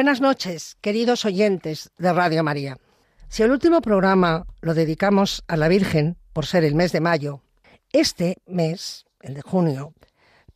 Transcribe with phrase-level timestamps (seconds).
[0.00, 2.78] Buenas noches, queridos oyentes de Radio María.
[3.28, 7.42] Si el último programa lo dedicamos a la Virgen por ser el mes de mayo,
[7.92, 9.92] este mes, el de junio,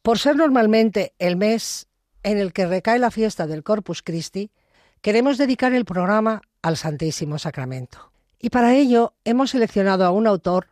[0.00, 1.88] por ser normalmente el mes
[2.22, 4.50] en el que recae la fiesta del Corpus Christi,
[5.02, 8.12] queremos dedicar el programa al Santísimo Sacramento.
[8.40, 10.69] Y para ello hemos seleccionado a un autor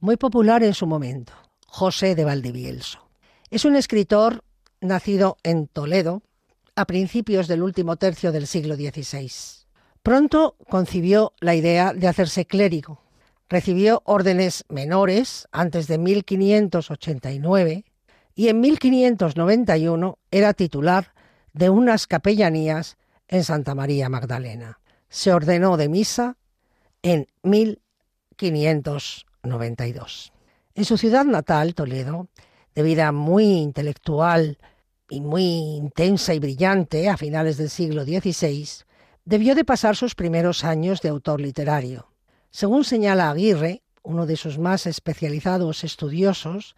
[0.00, 1.32] muy popular en su momento,
[1.68, 3.08] José de Valdivielso.
[3.50, 4.42] Es un escritor
[4.80, 6.24] nacido en Toledo
[6.80, 9.30] a principios del último tercio del siglo XVI.
[10.02, 13.02] Pronto concibió la idea de hacerse clérigo.
[13.50, 17.84] Recibió órdenes menores antes de 1589
[18.34, 21.12] y en 1591 era titular
[21.52, 22.96] de unas capellanías
[23.28, 24.80] en Santa María Magdalena.
[25.10, 26.38] Se ordenó de misa
[27.02, 30.32] en 1592.
[30.74, 32.28] En su ciudad natal, Toledo,
[32.74, 34.56] de vida muy intelectual
[35.10, 38.66] y muy intensa y brillante a finales del siglo XVI,
[39.24, 42.12] debió de pasar sus primeros años de autor literario.
[42.50, 46.76] Según señala Aguirre, uno de sus más especializados estudiosos,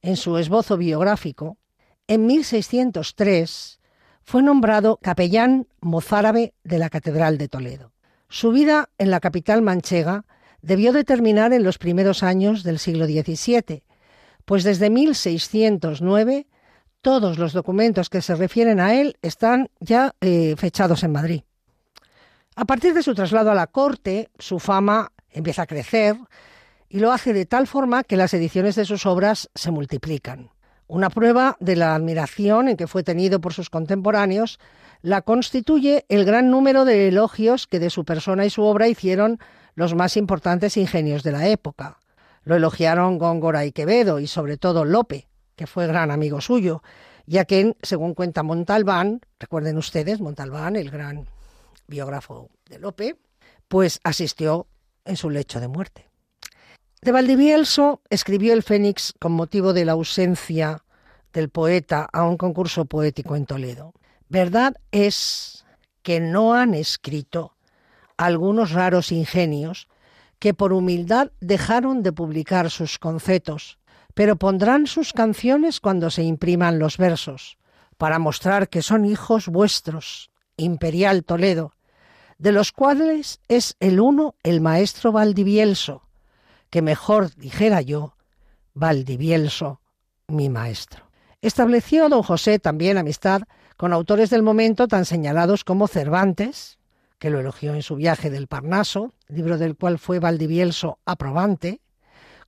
[0.00, 1.58] en su esbozo biográfico,
[2.06, 3.80] en 1603
[4.22, 7.92] fue nombrado capellán mozárabe de la Catedral de Toledo.
[8.28, 10.24] Su vida en la capital manchega
[10.62, 13.82] debió de terminar en los primeros años del siglo XVII,
[14.44, 16.46] pues desde 1609
[17.02, 21.42] todos los documentos que se refieren a él están ya eh, fechados en Madrid.
[22.54, 26.16] A partir de su traslado a la corte, su fama empieza a crecer
[26.88, 30.50] y lo hace de tal forma que las ediciones de sus obras se multiplican.
[30.86, 34.58] Una prueba de la admiración en que fue tenido por sus contemporáneos
[35.00, 39.38] la constituye el gran número de elogios que de su persona y su obra hicieron
[39.74, 41.98] los más importantes ingenios de la época.
[42.44, 46.82] Lo elogiaron Góngora y Quevedo y sobre todo Lope, que fue gran amigo suyo,
[47.26, 51.26] ya que, según cuenta Montalbán, recuerden ustedes, Montalbán, el gran
[51.86, 53.16] biógrafo de Lope,
[53.68, 54.66] pues asistió
[55.04, 56.08] en su lecho de muerte.
[57.00, 60.84] De Valdivielso escribió el Fénix con motivo de la ausencia
[61.32, 63.92] del poeta a un concurso poético en Toledo.
[64.28, 65.64] Verdad es
[66.02, 67.56] que no han escrito
[68.16, 69.88] algunos raros ingenios
[70.38, 73.78] que por humildad dejaron de publicar sus concetos,
[74.14, 77.58] pero pondrán sus canciones cuando se impriman los versos,
[77.98, 81.72] para mostrar que son hijos vuestros, imperial Toledo,
[82.38, 86.08] de los cuales es el uno el maestro Valdivielso,
[86.70, 88.16] que mejor dijera yo,
[88.74, 89.80] Valdivielso,
[90.26, 91.10] mi maestro.
[91.40, 93.42] Estableció don José también amistad
[93.76, 96.78] con autores del momento tan señalados como Cervantes,
[97.18, 101.80] que lo elogió en su viaje del Parnaso, libro del cual fue Valdivielso aprobante,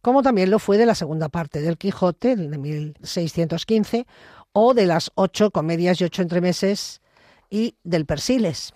[0.04, 4.06] como también lo fue de la segunda parte del Quijote, de 1615,
[4.52, 7.00] o de las ocho comedias y ocho entremeses
[7.48, 8.74] y del Persiles,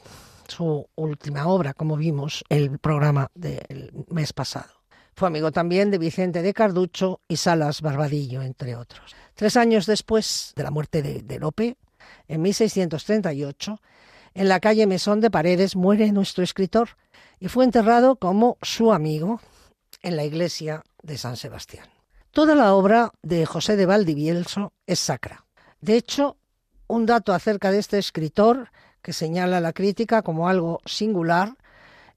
[0.48, 4.72] su última obra, como vimos el programa del mes pasado.
[5.14, 9.14] Fue amigo también de Vicente de Carducho y Salas Barbadillo, entre otros.
[9.34, 11.76] Tres años después de la muerte de, de Lope,
[12.26, 13.78] en 1638,
[14.32, 16.88] en la calle Mesón de Paredes muere nuestro escritor
[17.38, 19.42] y fue enterrado como su amigo
[20.02, 21.88] en la iglesia de San Sebastián.
[22.30, 25.46] Toda la obra de José de Valdivielso es sacra.
[25.80, 26.36] De hecho,
[26.86, 28.70] un dato acerca de este escritor
[29.02, 31.56] que señala la crítica como algo singular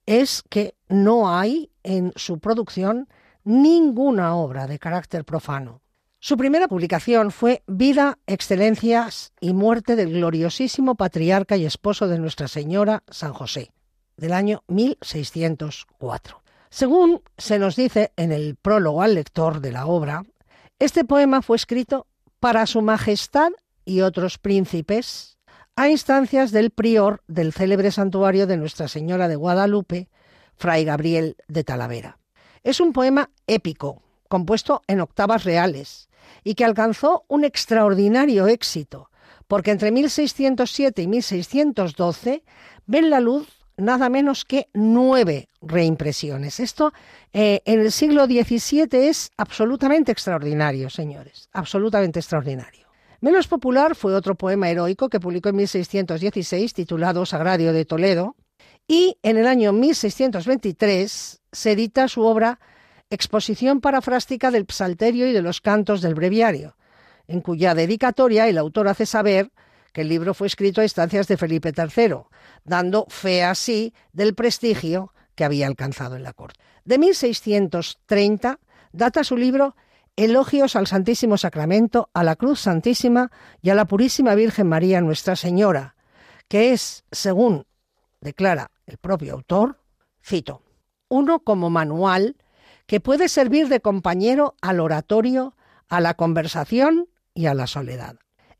[0.05, 3.07] es que no hay en su producción
[3.43, 5.81] ninguna obra de carácter profano.
[6.19, 12.47] Su primera publicación fue Vida, Excelencias y Muerte del gloriosísimo patriarca y esposo de Nuestra
[12.47, 13.71] Señora San José,
[14.17, 16.40] del año 1604.
[16.71, 20.23] Según se nos dice en el prólogo al lector de la obra,
[20.79, 22.07] este poema fue escrito
[22.39, 23.49] para Su Majestad
[23.83, 25.37] y otros príncipes
[25.75, 30.09] a instancias del prior del célebre santuario de Nuestra Señora de Guadalupe,
[30.55, 32.19] Fray Gabriel de Talavera.
[32.63, 36.09] Es un poema épico, compuesto en octavas reales,
[36.41, 39.09] y que alcanzó un extraordinario éxito,
[39.49, 42.45] porque entre 1607 y 1612
[42.85, 46.59] ven la luz nada menos que nueve reimpresiones.
[46.59, 46.93] Esto
[47.33, 52.87] eh, en el siglo XVII es absolutamente extraordinario, señores, absolutamente extraordinario.
[53.19, 58.35] Menos popular fue otro poema heroico que publicó en 1616 titulado Sagrario de Toledo
[58.87, 62.59] y en el año 1623 se edita su obra
[63.11, 66.77] Exposición parafrástica del Psalterio y de los Cantos del Breviario,
[67.27, 69.51] en cuya dedicatoria el autor hace saber
[69.91, 72.15] que el libro fue escrito a instancias de Felipe III,
[72.63, 76.59] dando fe así del prestigio que había alcanzado en la corte.
[76.85, 78.59] De 1630
[78.91, 79.75] data su libro
[80.15, 85.35] Elogios al Santísimo Sacramento, a la Cruz Santísima y a la Purísima Virgen María Nuestra
[85.35, 85.95] Señora,
[86.47, 87.65] que es, según
[88.19, 89.79] declara el propio autor,
[90.23, 90.61] cito,
[91.07, 92.35] uno como manual
[92.85, 95.55] que puede servir de compañero al oratorio,
[95.87, 98.17] a la conversación y a la soledad.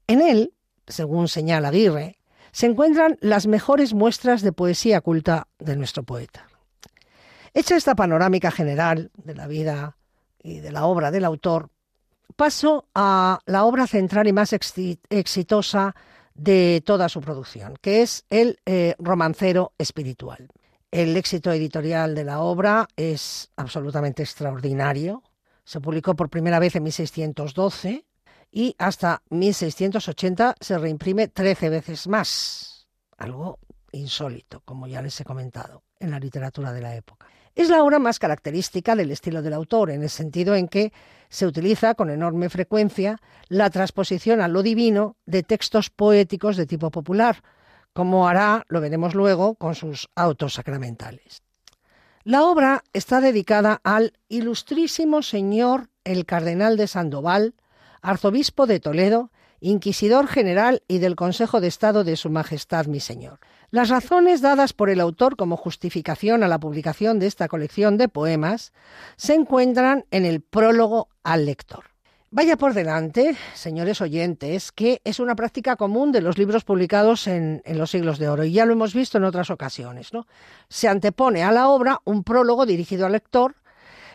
[0.07, 0.53] En él,
[0.87, 2.17] según señala Aguirre,
[2.51, 6.47] se encuentran las mejores muestras de poesía culta de nuestro poeta.
[7.53, 9.97] Hecha esta panorámica general de la vida
[10.41, 11.69] y de la obra del autor,
[12.35, 15.95] paso a la obra central y más exitosa
[16.33, 20.49] de toda su producción, que es el eh, romancero espiritual.
[20.91, 25.23] El éxito editorial de la obra es absolutamente extraordinario.
[25.63, 28.05] Se publicó por primera vez en 1612
[28.51, 32.87] y hasta 1680 se reimprime 13 veces más,
[33.17, 33.59] algo
[33.91, 37.27] insólito, como ya les he comentado, en la literatura de la época.
[37.55, 40.93] Es la obra más característica del estilo del autor, en el sentido en que
[41.29, 46.91] se utiliza con enorme frecuencia la transposición a lo divino de textos poéticos de tipo
[46.91, 47.41] popular,
[47.93, 51.43] como hará, lo veremos luego, con sus autos sacramentales.
[52.23, 57.55] La obra está dedicada al ilustrísimo señor el cardenal de Sandoval,
[58.01, 63.39] arzobispo de Toledo, inquisidor general y del Consejo de Estado de Su Majestad mi Señor.
[63.69, 68.09] Las razones dadas por el autor como justificación a la publicación de esta colección de
[68.09, 68.73] poemas
[69.15, 71.85] se encuentran en el prólogo al lector.
[72.33, 77.61] Vaya por delante, señores oyentes, que es una práctica común de los libros publicados en,
[77.65, 80.13] los siglos de oro, y ya lo hemos visto en otras ocasiones.
[80.13, 80.25] ¿no?
[80.69, 83.55] Se antepone a la obra un prólogo dirigido al lector,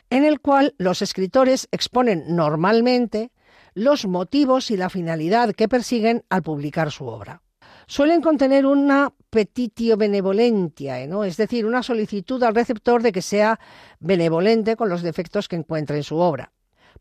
[0.08, 3.32] en el cual los escritores exponen normalmente
[3.76, 7.42] los motivos y la finalidad que persiguen al publicar su obra.
[7.86, 11.24] Suelen contener una petitio benevolentia, ¿no?
[11.24, 13.60] es decir, una solicitud al receptor de que sea
[14.00, 16.52] benevolente con los defectos que encuentre en su obra.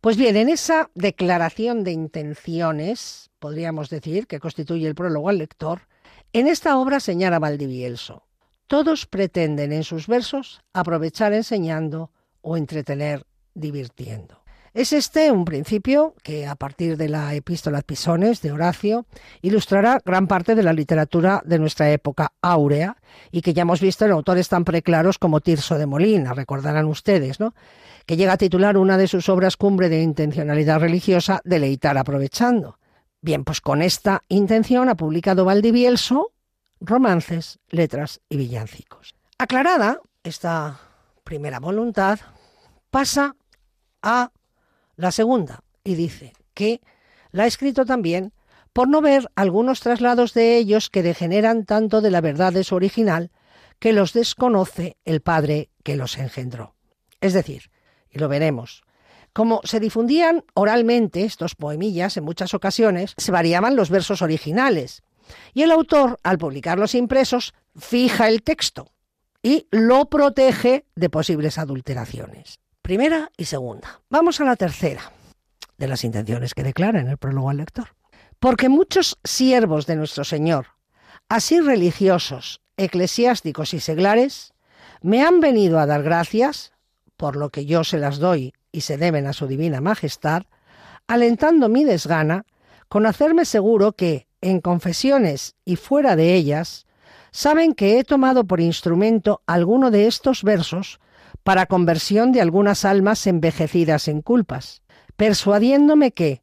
[0.01, 5.87] Pues bien, en esa declaración de intenciones, podríamos decir, que constituye el prólogo al lector,
[6.33, 8.27] en esta obra señala Valdivielso,
[8.67, 12.11] todos pretenden en sus versos aprovechar enseñando
[12.41, 14.44] o entretener divirtiendo.
[14.75, 19.05] Es este un principio que, a partir de la epístola Pisones de Horacio,
[19.41, 22.97] ilustrará gran parte de la literatura de nuestra época áurea
[23.31, 27.39] y que ya hemos visto en autores tan preclaros como Tirso de Molina, recordarán ustedes,
[27.39, 27.55] ¿no?
[28.05, 32.77] que llega a titular una de sus obras cumbre de intencionalidad religiosa, Deleitar aprovechando.
[33.21, 36.33] Bien, pues con esta intención ha publicado Valdivielso
[36.81, 39.15] romances, letras y villancicos.
[39.37, 40.81] Aclarada esta
[41.23, 42.19] primera voluntad,
[42.91, 43.37] pasa
[44.01, 44.31] a
[44.95, 46.81] la segunda, y dice que
[47.31, 48.33] la ha escrito también
[48.73, 52.75] por no ver algunos traslados de ellos que degeneran tanto de la verdad de su
[52.75, 53.31] original
[53.79, 56.75] que los desconoce el Padre que los engendró.
[57.21, 57.71] Es decir,
[58.09, 58.83] y lo veremos,
[59.33, 65.03] como se difundían oralmente estos poemillas en muchas ocasiones, se variaban los versos originales,
[65.53, 68.91] y el autor, al publicarlos impresos, fija el texto
[69.41, 72.59] y lo protege de posibles adulteraciones.
[72.85, 74.03] Primera y segunda.
[74.11, 75.11] Vamos a la tercera
[75.75, 77.95] de las intenciones que declara en el prólogo al lector.
[78.39, 80.67] Porque muchos siervos de nuestro Señor,
[81.27, 84.53] así religiosos, eclesiásticos y seglares,
[85.01, 86.73] me han venido a dar gracias,
[87.17, 90.43] por lo que yo se las doy y se deben a su divina majestad,
[91.07, 92.45] alentando mi desgana
[92.87, 96.85] con hacerme seguro que, en confesiones y fuera de ellas,
[97.31, 100.99] saben que he tomado por instrumento alguno de estos versos
[101.45, 104.81] para conversión de algunas almas envejecidas en culpas,
[105.15, 106.41] persuadiéndome que,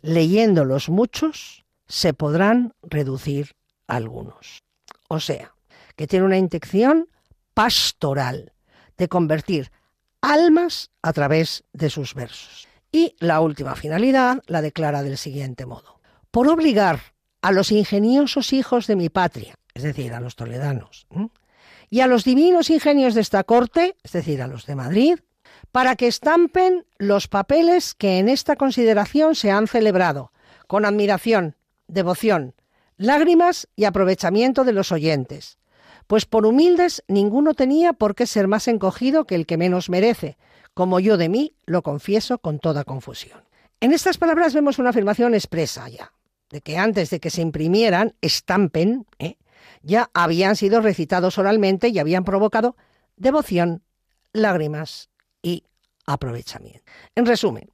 [0.00, 3.56] leyéndolos muchos, se podrán reducir
[3.88, 4.62] algunos.
[5.08, 5.56] O sea,
[5.96, 7.08] que tiene una intención
[7.52, 8.52] pastoral
[8.96, 9.72] de convertir
[10.20, 12.68] almas a través de sus versos.
[12.92, 16.00] Y la última finalidad la declara del siguiente modo.
[16.30, 17.00] Por obligar
[17.42, 21.08] a los ingeniosos hijos de mi patria, es decir, a los toledanos,
[21.94, 25.20] y a los divinos ingenios de esta corte, es decir, a los de Madrid,
[25.70, 30.32] para que estampen los papeles que en esta consideración se han celebrado,
[30.66, 31.54] con admiración,
[31.86, 32.56] devoción,
[32.96, 35.58] lágrimas y aprovechamiento de los oyentes,
[36.08, 40.36] pues por humildes ninguno tenía por qué ser más encogido que el que menos merece,
[40.74, 43.44] como yo de mí lo confieso con toda confusión.
[43.78, 46.12] En estas palabras vemos una afirmación expresa ya,
[46.50, 49.36] de que antes de que se imprimieran, estampen, ¿eh?
[49.84, 52.76] Ya habían sido recitados oralmente y habían provocado
[53.16, 53.82] devoción,
[54.32, 55.10] lágrimas
[55.42, 55.64] y
[56.06, 56.82] aprovechamiento.
[57.14, 57.70] En resumen,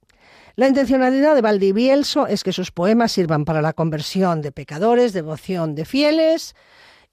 [0.55, 5.75] la intencionalidad de Valdivielso es que sus poemas sirvan para la conversión de pecadores, devoción
[5.75, 6.55] de fieles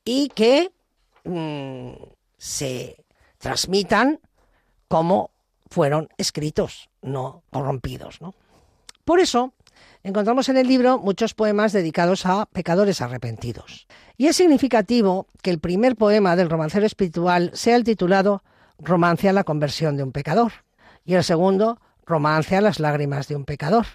[0.04, 0.70] y que
[1.24, 1.92] mm,
[2.36, 3.04] se
[3.38, 4.20] transmitan
[4.88, 5.30] como
[5.70, 8.20] fueron escritos, no corrompidos.
[8.20, 8.34] ¿no?
[9.04, 9.54] Por eso,
[10.02, 13.86] encontramos en el libro muchos poemas dedicados a pecadores arrepentidos.
[14.16, 18.42] Y es significativo que el primer poema del romancero espiritual sea el titulado
[18.78, 20.52] Romance a la conversión de un pecador
[21.04, 23.86] y el segundo Romance a las lágrimas de un pecador.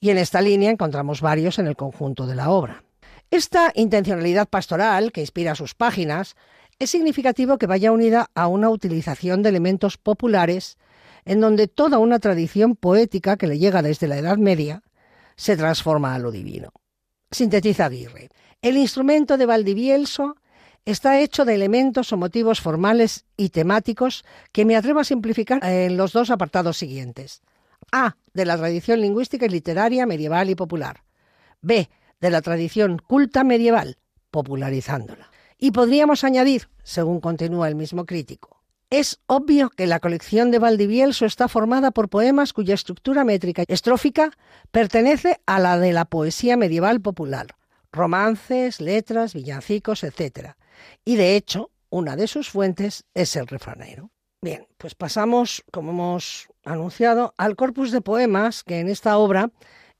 [0.00, 2.84] Y en esta línea encontramos varios en el conjunto de la obra.
[3.30, 6.36] Esta intencionalidad pastoral que inspira sus páginas
[6.78, 10.78] es significativo que vaya unida a una utilización de elementos populares
[11.24, 14.82] en donde toda una tradición poética que le llega desde la Edad Media
[15.36, 16.70] se transforma a lo divino.
[17.30, 18.28] Sintetiza Aguirre.
[18.62, 20.36] El instrumento de Valdivielso
[20.84, 25.96] está hecho de elementos o motivos formales y temáticos que me atrevo a simplificar en
[25.96, 27.42] los dos apartados siguientes.
[27.92, 28.16] A.
[28.32, 31.02] De la tradición lingüística y literaria medieval y popular.
[31.60, 31.88] B.
[32.20, 33.98] De la tradición culta medieval,
[34.30, 35.30] popularizándola.
[35.58, 38.53] Y podríamos añadir, según continúa el mismo crítico,
[38.90, 43.72] es obvio que la colección de Valdivielso está formada por poemas cuya estructura métrica y
[43.72, 44.30] estrófica
[44.70, 47.56] pertenece a la de la poesía medieval popular,
[47.92, 50.52] romances, letras, villancicos, etc.
[51.04, 54.10] Y de hecho, una de sus fuentes es el refranero.
[54.40, 59.50] Bien, pues pasamos, como hemos anunciado, al corpus de poemas que en esta obra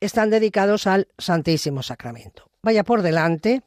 [0.00, 2.50] están dedicados al Santísimo Sacramento.
[2.62, 3.62] Vaya por delante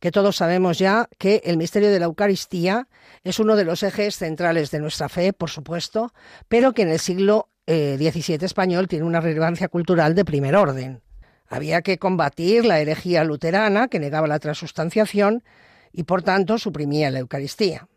[0.00, 2.88] que todos sabemos ya que el misterio de la Eucaristía
[3.24, 6.12] es uno de los ejes centrales de nuestra fe, por supuesto,
[6.48, 11.02] pero que en el siglo XVII eh, español tiene una relevancia cultural de primer orden.
[11.48, 15.42] Había que combatir la herejía luterana que negaba la transustanciación
[15.92, 17.88] y por tanto suprimía la Eucaristía.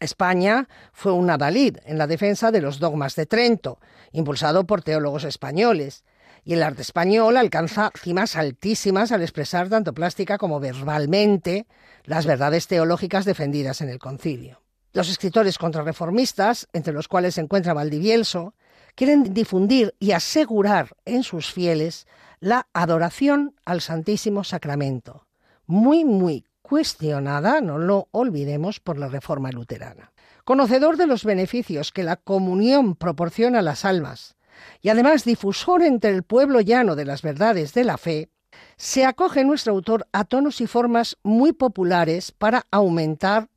[0.00, 3.78] España fue un adalid en la defensa de los dogmas de Trento,
[4.12, 6.04] impulsado por teólogos españoles,
[6.44, 11.66] y el arte español alcanza cimas altísimas al expresar tanto plástica como verbalmente
[12.04, 14.62] las verdades teológicas defendidas en el concilio.
[14.92, 18.54] Los escritores contrarreformistas, entre los cuales se encuentra Valdivielso,
[18.94, 22.06] quieren difundir y asegurar en sus fieles
[22.40, 25.26] la adoración al Santísimo Sacramento,
[25.66, 30.12] muy, muy cuestionada, no lo olvidemos, por la Reforma luterana.
[30.44, 34.36] Conocedor de los beneficios que la comunión proporciona a las almas,
[34.80, 38.28] y además difusor entre el pueblo llano de las verdades de la fe,
[38.76, 43.48] se acoge nuestro autor a tonos y formas muy populares para aumentar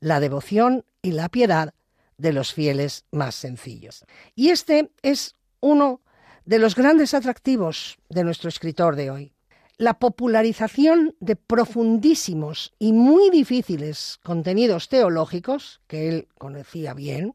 [0.00, 1.74] la devoción y la piedad
[2.16, 4.04] de los fieles más sencillos.
[4.34, 6.00] Y este es uno
[6.44, 9.34] de los grandes atractivos de nuestro escritor de hoy
[9.76, 17.34] la popularización de profundísimos y muy difíciles contenidos teológicos, que él conocía bien,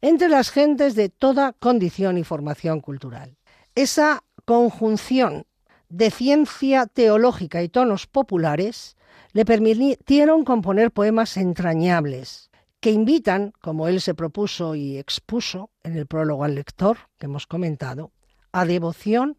[0.00, 3.36] entre las gentes de toda condición y formación cultural.
[3.74, 5.46] Esa conjunción
[5.88, 8.96] de ciencia teológica y tonos populares
[9.32, 16.06] le permitieron componer poemas entrañables que invitan, como él se propuso y expuso en el
[16.06, 18.12] prólogo al lector que hemos comentado,
[18.52, 19.36] a devoción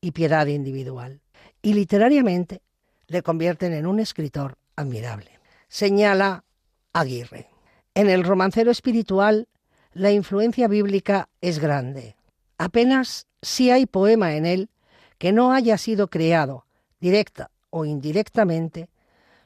[0.00, 1.20] y piedad individual
[1.62, 2.62] y literariamente
[3.06, 5.38] le convierten en un escritor admirable.
[5.68, 6.44] Señala
[6.92, 7.48] Aguirre.
[7.94, 9.48] En el romancero espiritual,
[9.92, 12.16] la influencia bíblica es grande.
[12.58, 14.70] Apenas si hay poema en él
[15.18, 16.66] que no haya sido creado,
[17.00, 18.88] directa o indirectamente,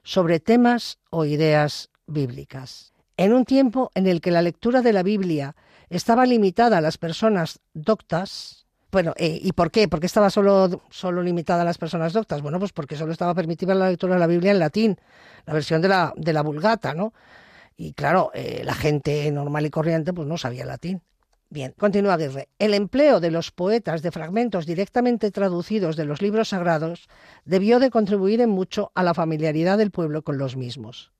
[0.03, 2.93] sobre temas o ideas bíblicas.
[3.17, 5.55] En un tiempo en el que la lectura de la Biblia
[5.89, 9.89] estaba limitada a las personas doctas, bueno, eh, ¿y por qué?
[9.89, 12.43] ¿Por qué estaba solo, solo limitada a las personas doctas?
[12.43, 14.97] Bueno, pues porque solo estaba permitida la lectura de la Biblia en latín,
[15.47, 17.13] la versión de la, de la Vulgata, ¿no?
[17.77, 21.03] Y claro, eh, la gente normal y corriente pues no sabía latín.
[21.51, 22.49] Bien, continúa Aguirre.
[22.59, 27.09] El empleo de los poetas de fragmentos directamente traducidos de los libros sagrados
[27.45, 31.13] debió de contribuir en mucho a la familiaridad del pueblo con los mismos.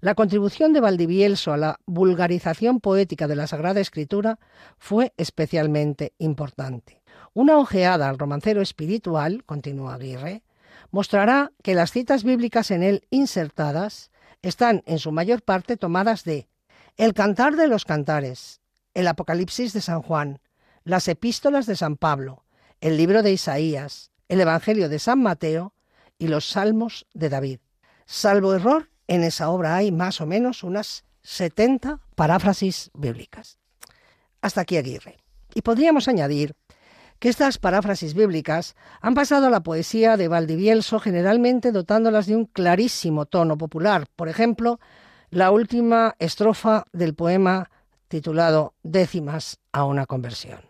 [0.00, 4.38] La contribución de Valdivielso a la vulgarización poética de la Sagrada Escritura
[4.76, 7.02] fue especialmente importante.
[7.32, 10.42] Una ojeada al romancero espiritual, continúa Aguirre,
[10.90, 14.10] mostrará que las citas bíblicas en él insertadas
[14.42, 16.48] están en su mayor parte tomadas de
[16.96, 18.60] el Cantar de los Cantares,
[18.94, 20.40] el Apocalipsis de San Juan,
[20.84, 22.44] las epístolas de San Pablo,
[22.80, 25.74] el libro de Isaías, el Evangelio de San Mateo
[26.18, 27.60] y los Salmos de David.
[28.06, 33.58] Salvo error, en esa obra hay más o menos unas 70 paráfrasis bíblicas.
[34.40, 35.18] Hasta aquí Aguirre.
[35.54, 36.54] Y podríamos añadir
[37.18, 42.46] que estas paráfrasis bíblicas han pasado a la poesía de Valdivielso generalmente dotándolas de un
[42.46, 44.06] clarísimo tono popular.
[44.16, 44.78] Por ejemplo,
[45.30, 47.70] la última estrofa del poema
[48.08, 50.60] titulado Décimas a una conversión.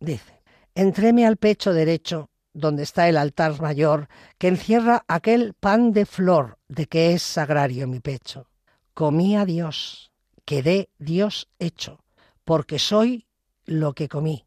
[0.00, 0.36] Dice,
[0.74, 4.08] Entréme al pecho derecho, donde está el altar mayor,
[4.38, 8.48] que encierra aquel pan de flor de que es sagrario mi pecho.
[8.94, 10.12] Comí a Dios,
[10.44, 12.00] quedé Dios hecho,
[12.44, 13.26] porque soy
[13.64, 14.45] lo que comí,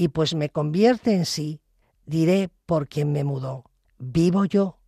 [0.00, 1.60] y pues me convierte en sí,
[2.06, 3.64] diré por quien me mudó.
[3.98, 4.78] Vivo yo,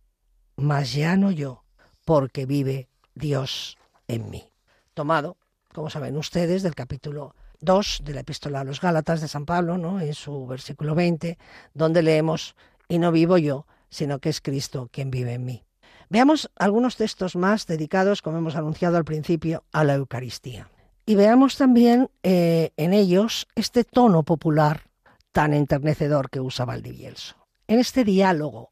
[0.55, 1.65] mas ya no yo,
[2.03, 3.77] porque vive Dios
[4.07, 4.49] en mí.
[4.95, 5.37] Tomado,
[5.71, 9.77] como saben ustedes, del capítulo 2 de la epístola a los Gálatas de San Pablo,
[9.77, 10.01] ¿no?
[10.01, 11.37] en su versículo 20,
[11.75, 12.55] donde leemos,
[12.87, 15.63] y no vivo yo, sino que es Cristo quien vive en mí.
[16.09, 20.71] Veamos algunos textos más dedicados, como hemos anunciado al principio, a la Eucaristía.
[21.05, 24.91] Y veamos también eh, en ellos este tono popular
[25.33, 27.35] tan enternecedor que usa Valdivielso.
[27.67, 28.71] En este diálogo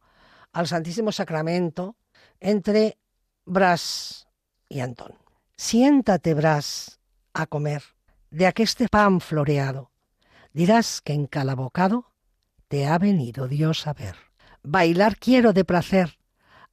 [0.54, 1.98] al Santísimo Sacramento
[2.40, 2.98] entre
[3.46, 4.28] Brás
[4.70, 5.16] y Antón.
[5.58, 7.00] Siéntate, Brás,
[7.34, 7.84] a comer
[8.30, 9.92] de aqueste pan floreado.
[10.54, 12.12] Dirás que en cada bocado
[12.68, 14.16] te ha venido Dios a ver.
[14.64, 16.18] Bailar quiero de placer,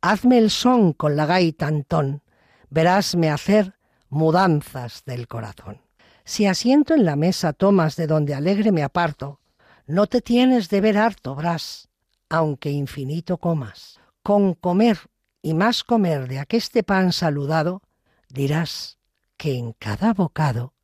[0.01, 2.23] hazme el son con la gaita Antón,
[2.71, 3.75] verásme hacer
[4.09, 5.81] mudanzas del corazón.
[6.25, 9.41] Si asiento en la mesa tomas de donde alegre me aparto,
[9.89, 11.89] no te tienes de ver harto, Brás,
[12.29, 13.99] aunque infinito comas.
[14.23, 14.99] Con comer
[15.41, 17.81] y más comer de aqueste pan saludado,
[18.29, 18.99] dirás
[19.39, 20.75] que en cada bocado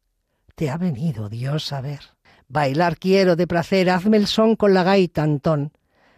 [0.54, 2.00] te ha venido Dios a ver.
[2.48, 5.72] Bailar quiero de placer, hazme el son con la gaita, Antón,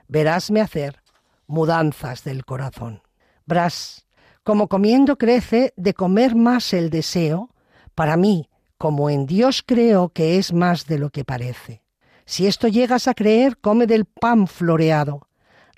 [0.06, 1.02] verásme hacer
[1.48, 3.02] mudanzas del corazón.
[3.46, 4.06] Brás,
[4.44, 7.50] como comiendo crece de comer más el deseo,
[7.96, 11.85] para mí, como en Dios creo que es más de lo que parece.
[12.26, 15.28] Si esto llegas a creer, come del pan floreado.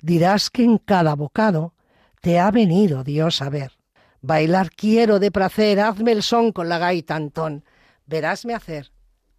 [0.01, 1.73] Dirás que en cada bocado
[2.21, 3.73] te ha venido Dios a ver.
[4.21, 7.63] Bailar quiero de placer, hazme el son con la gaita, Antón.
[8.05, 8.91] Verásme hacer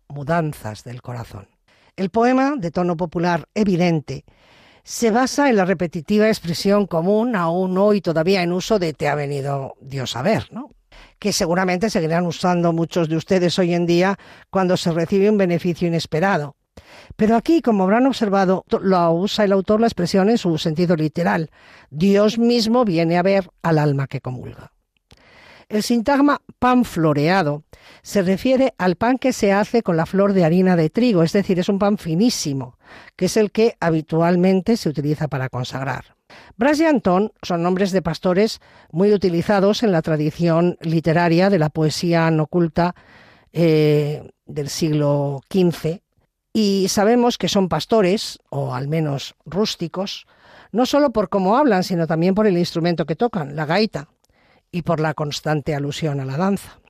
[0.08, 1.48] mudanzas del corazón.
[1.96, 4.24] El poema, de tono popular evidente,
[4.82, 9.14] se basa en la repetitiva expresión común aún hoy todavía en uso de te ha
[9.14, 10.70] venido Dios a ver, ¿no?
[11.18, 14.18] que seguramente seguirán usando muchos de ustedes hoy en día
[14.48, 16.56] cuando se recibe un beneficio inesperado.
[17.16, 21.50] Pero aquí, como habrán observado, lo usa el autor la expresión en su sentido literal.
[21.90, 24.72] Dios mismo viene a ver al alma que comulga.
[25.68, 27.62] El sintagma pan floreado
[28.02, 31.32] se refiere al pan que se hace con la flor de harina de trigo, es
[31.32, 32.76] decir, es un pan finísimo,
[33.16, 36.16] que es el que habitualmente se utiliza para consagrar.
[36.56, 41.68] Bras y Antón son nombres de pastores muy utilizados en la tradición literaria de la
[41.68, 42.94] poesía no oculta
[43.52, 46.00] eh, del siglo XV
[46.52, 50.26] y sabemos que son pastores, o al menos rústicos,
[50.72, 54.08] no solo por cómo hablan, sino también por el instrumento que tocan, la gaita
[54.72, 56.80] y por la constante alusión a la danza.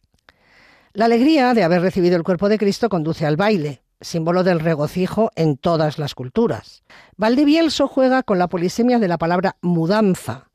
[0.92, 5.30] La alegría de haber recibido el cuerpo de Cristo conduce al baile, símbolo del regocijo
[5.36, 6.82] en todas las culturas.
[7.16, 10.50] Valdivielso juega con la polisemia de la palabra mudanza,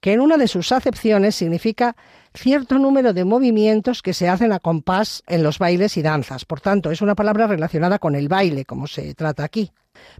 [0.00, 1.96] que en una de sus acepciones significa
[2.38, 6.44] cierto número de movimientos que se hacen a compás en los bailes y danzas.
[6.44, 9.72] Por tanto, es una palabra relacionada con el baile, como se trata aquí.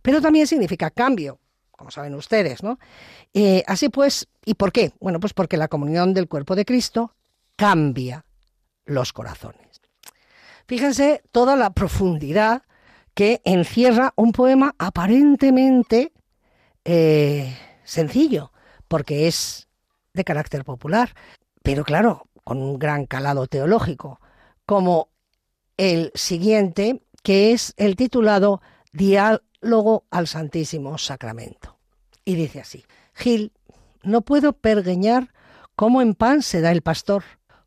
[0.02, 1.38] Pero también significa cambio,
[1.70, 2.78] como saben ustedes, ¿no?
[3.32, 4.92] Eh, así pues, ¿y por qué?
[5.00, 7.14] Bueno, pues porque la comunión del cuerpo de Cristo
[7.56, 8.24] cambia
[8.84, 9.80] los corazones.
[10.66, 12.62] Fíjense toda la profundidad
[13.14, 16.12] que encierra un poema aparentemente
[16.84, 18.52] eh, sencillo,
[18.86, 19.68] porque es
[20.14, 21.14] de carácter popular,
[21.68, 24.22] pero claro, con un gran calado teológico,
[24.64, 25.10] como
[25.76, 28.62] el siguiente, que es el titulado
[28.94, 31.76] Dial luego al Santísimo Sacramento.
[32.24, 33.52] Y dice así, Gil,
[34.02, 35.34] no puedo pergueñar
[35.76, 37.22] cómo en pan se da el pastor,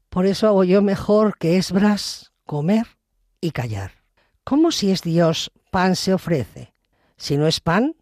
[0.10, 2.88] por eso hago yo mejor que es bras, comer
[3.40, 3.92] y callar.
[4.44, 6.74] ¿Cómo si es Dios pan se ofrece?
[7.18, 7.96] Si no es pan,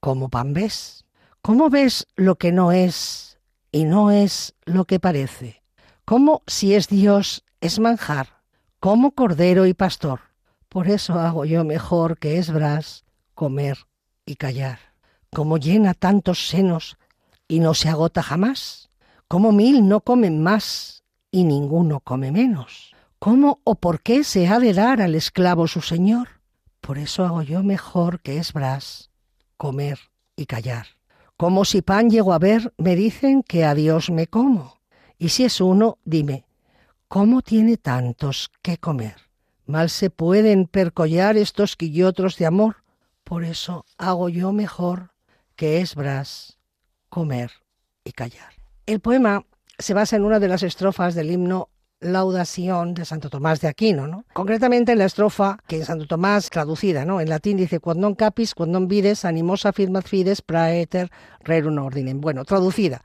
[0.00, 1.04] ¿cómo pan ves?
[1.40, 3.35] ¿Cómo ves lo que no es
[3.72, 5.62] y no es lo que parece?
[6.04, 8.42] ¿Cómo si es Dios es manjar?
[8.80, 10.20] ¿Cómo cordero y pastor?
[10.68, 13.78] Por eso hago yo mejor que es bras, comer
[14.24, 14.78] y callar.
[15.32, 16.96] Como llena tantos senos
[17.48, 18.90] y no se agota jamás.
[19.28, 22.94] Como mil no comen más y ninguno come menos.
[23.18, 26.40] ¿Cómo o por qué se ha de dar al esclavo su señor?
[26.80, 29.10] Por eso hago yo mejor que es bras,
[29.56, 29.98] comer
[30.36, 30.95] y callar.
[31.36, 34.80] Como si pan llego a ver, me dicen que a Dios me como.
[35.18, 36.46] Y si es uno, dime,
[37.08, 39.16] ¿cómo tiene tantos que comer?
[39.66, 42.76] Mal se pueden percollar estos quillotros de amor.
[43.22, 45.10] Por eso hago yo mejor,
[45.56, 46.56] que es bras,
[47.10, 47.50] comer
[48.02, 48.54] y callar.
[48.86, 49.44] El poema
[49.78, 51.68] se basa en una de las estrofas del himno
[52.00, 54.24] Laudación de Santo Tomás de Aquino, ¿no?
[54.34, 57.20] Concretamente en la estrofa que en Santo Tomás traducida, ¿no?
[57.20, 61.08] En latín dice non capis, non vides, animosa firmat fides, praeter
[61.40, 62.20] rerum ordinem.
[62.20, 63.00] Bueno, traducida.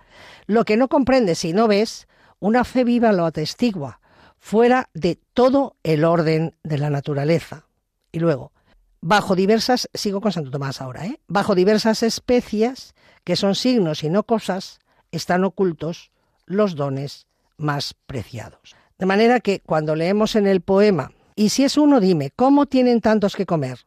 [0.45, 2.07] Lo que no comprendes si no ves,
[2.39, 4.01] una fe viva lo atestigua,
[4.39, 7.67] fuera de todo el orden de la naturaleza.
[8.11, 8.51] Y luego,
[8.99, 11.21] bajo diversas, sigo con Santo Tomás ahora, ¿eh?
[11.27, 14.79] Bajo diversas especies, que son signos y no cosas,
[15.11, 16.11] están ocultos
[16.45, 18.80] los dones más preciados.
[19.01, 23.01] De manera que cuando leemos en el poema, y si es uno, dime, ¿cómo tienen
[23.01, 23.79] tantos que comer?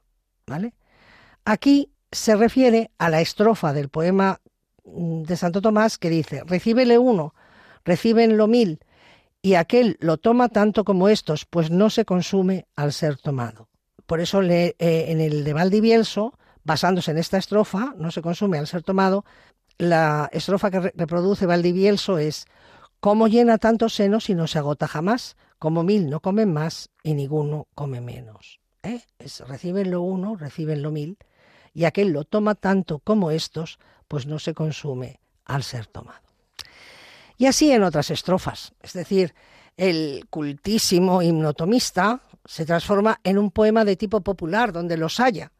[0.44, 0.74] ¿Vale?
[1.44, 4.40] Aquí se refiere a la estrofa del poema
[4.84, 7.32] mm, de Santo Tomás que dice, recíbele uno,
[7.84, 8.80] recibenlo mil,
[9.40, 13.68] y aquel lo toma tanto como estos, pues no se consume al ser tomado.
[14.06, 18.58] Por eso le, eh, en el de Valdivielso, basándose en esta estrofa, no se consume
[18.58, 19.24] al ser tomado,
[19.78, 22.46] la estrofa que reproduce Valdivielso es
[23.04, 25.36] ¿Cómo llena tantos senos y no se agota jamás?
[25.58, 28.60] Como mil no comen más y ninguno come menos.
[28.82, 29.02] ¿Eh?
[29.46, 31.18] reciben lo uno, reciben lo mil,
[31.74, 36.22] y aquel lo toma tanto como estos, pues no se consume al ser tomado.
[37.36, 39.34] Y así en otras estrofas, es decir,
[39.76, 45.52] el cultísimo himnotomista se transforma en un poema de tipo popular donde los haya,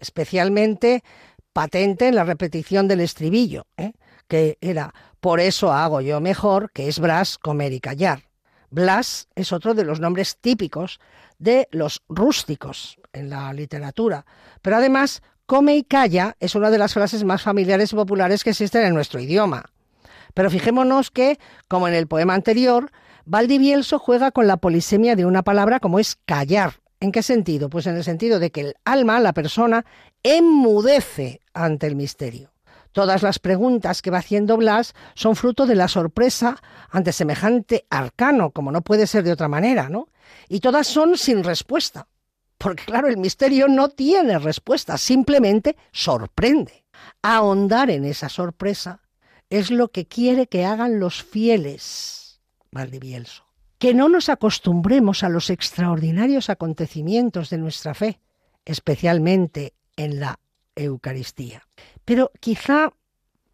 [0.00, 1.04] especialmente
[1.52, 3.66] patente en la repetición del estribillo.
[3.76, 3.92] ¿eh?
[4.28, 8.24] que era por eso hago yo mejor, que es Blas, comer y callar.
[8.70, 11.00] Blas es otro de los nombres típicos
[11.38, 14.26] de los rústicos en la literatura,
[14.62, 18.50] pero además come y calla es una de las frases más familiares y populares que
[18.50, 19.64] existen en nuestro idioma.
[20.34, 22.90] Pero fijémonos que, como en el poema anterior,
[23.24, 26.74] Valdivielso juega con la polisemia de una palabra como es callar.
[27.00, 27.70] ¿En qué sentido?
[27.70, 29.84] Pues en el sentido de que el alma, la persona,
[30.22, 32.50] enmudece ante el misterio.
[32.92, 38.50] Todas las preguntas que va haciendo Blas son fruto de la sorpresa ante semejante arcano,
[38.50, 40.08] como no puede ser de otra manera, ¿no?
[40.48, 42.08] Y todas son sin respuesta.
[42.58, 46.84] Porque claro, el misterio no tiene respuesta, simplemente sorprende.
[47.22, 49.00] Ahondar en esa sorpresa
[49.48, 53.44] es lo que quiere que hagan los fieles, Valdivielso.
[53.78, 58.20] Que no nos acostumbremos a los extraordinarios acontecimientos de nuestra fe,
[58.64, 60.40] especialmente en la
[60.74, 61.62] Eucaristía.
[62.08, 62.94] Pero quizá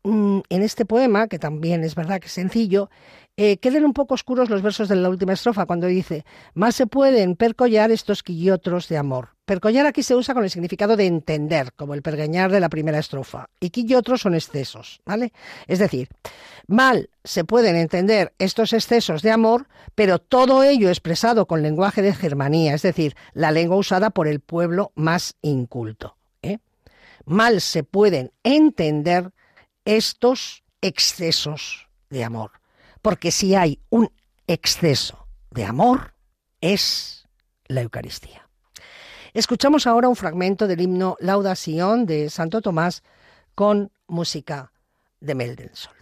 [0.04, 2.88] mm, en este poema, que también es verdad que es sencillo,
[3.36, 6.86] eh, queden un poco oscuros los versos de la última estrofa, cuando dice, más se
[6.86, 9.30] pueden percollar estos quillotros de amor.
[9.44, 13.00] Percollar aquí se usa con el significado de entender, como el pergeñar de la primera
[13.00, 15.32] estrofa, y quillotros son excesos, ¿vale?
[15.66, 16.06] Es decir,
[16.68, 22.14] mal se pueden entender estos excesos de amor, pero todo ello expresado con lenguaje de
[22.14, 26.14] germanía, es decir, la lengua usada por el pueblo más inculto
[27.24, 29.32] mal se pueden entender
[29.84, 32.52] estos excesos de amor.
[33.02, 34.10] Porque si hay un
[34.46, 36.14] exceso de amor,
[36.60, 37.28] es
[37.66, 38.48] la Eucaristía.
[39.32, 43.02] Escuchamos ahora un fragmento del himno Laudación de Santo Tomás
[43.54, 44.72] con música
[45.20, 45.93] de Mendelssohn.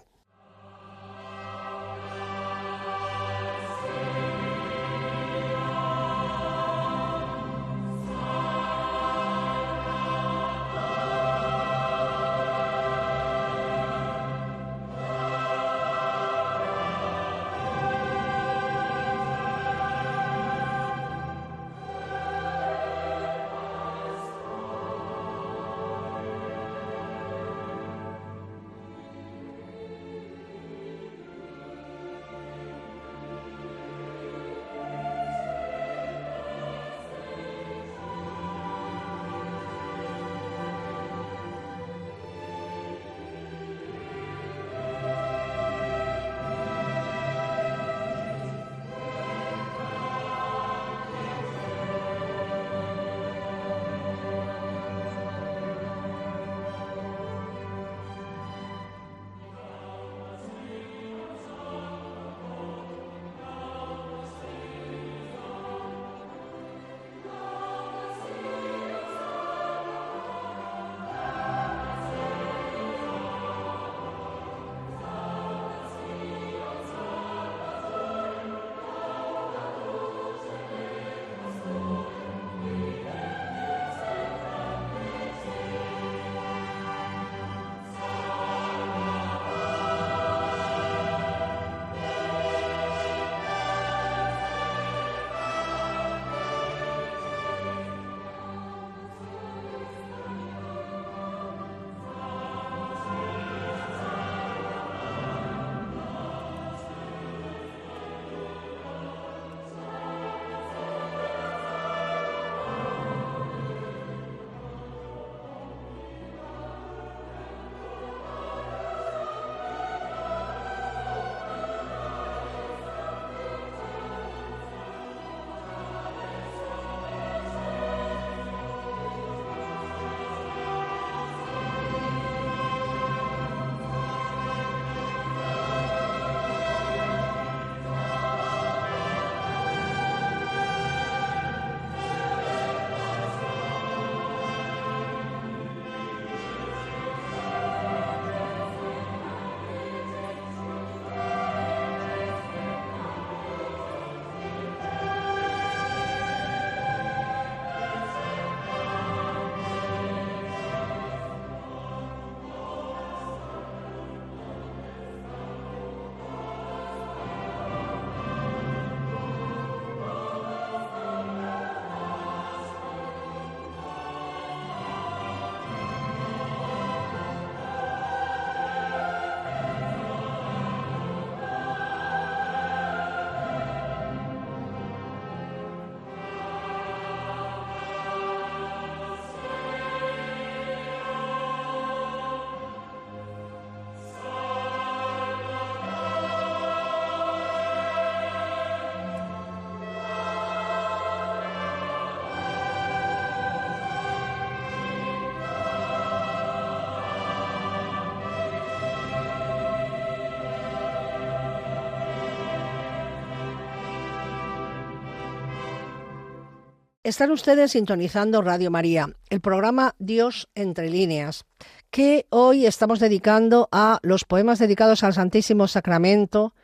[217.12, 221.44] Están ustedes sintonizando Radio María, el programa Dios entre líneas,
[221.90, 226.55] que hoy estamos dedicando a los poemas dedicados al Santísimo Sacramento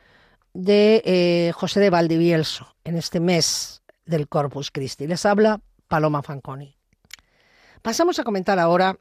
[0.54, 5.06] de eh, José de Valdivielso, en este mes del Corpus Christi.
[5.06, 6.78] Les habla Paloma Fanconi.
[7.82, 8.98] Pasamos a comentar ahora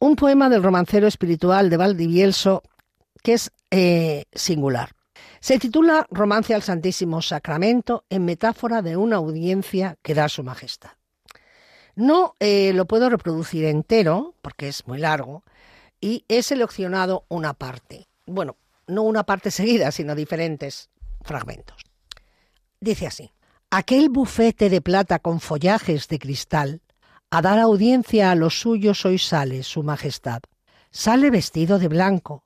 [0.00, 2.64] un poema del romancero espiritual de Valdivielso
[3.22, 4.97] que es eh, singular.
[5.40, 10.90] Se titula Romance al Santísimo Sacramento en metáfora de una audiencia que da su majestad.
[11.94, 15.44] No eh, lo puedo reproducir entero porque es muy largo
[16.00, 18.08] y he seleccionado una parte.
[18.26, 20.90] Bueno, no una parte seguida, sino diferentes
[21.22, 21.76] fragmentos.
[22.80, 23.32] Dice así,
[23.70, 26.82] aquel bufete de plata con follajes de cristal,
[27.30, 30.40] a dar audiencia a los suyos hoy sale su majestad.
[30.90, 32.44] Sale vestido de blanco,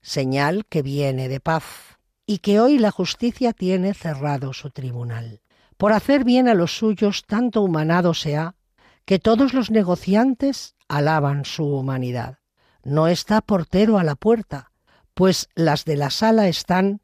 [0.00, 1.95] señal que viene de paz
[2.26, 5.40] y que hoy la justicia tiene cerrado su tribunal.
[5.76, 8.56] Por hacer bien a los suyos tanto humanado se ha,
[9.04, 12.38] que todos los negociantes alaban su humanidad.
[12.82, 14.72] No está portero a la puerta,
[15.14, 17.00] pues las de la sala están,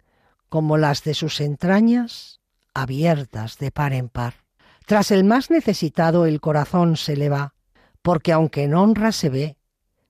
[0.49, 2.41] como las de sus entrañas,
[2.75, 4.35] abiertas de par en par.
[4.87, 7.55] Tras el más necesitado el corazón se le va,
[8.03, 9.57] porque aunque en honra se ve,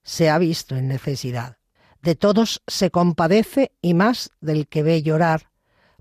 [0.02, 1.58] se ha visto en necesidad
[2.02, 5.50] de todos se compadece y más del que ve llorar,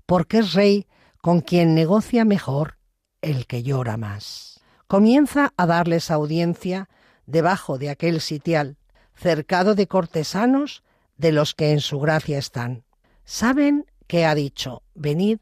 [0.04, 0.86] porque es rey
[1.20, 2.78] con quien negocia mejor
[3.20, 4.60] el que llora más.
[4.88, 6.88] Comienza a darles audiencia
[7.26, 8.76] debajo de aquel sitial,
[9.14, 10.82] cercado de cortesanos
[11.16, 12.84] de los que en su gracia están.
[13.24, 15.38] Saben que ha dicho, venid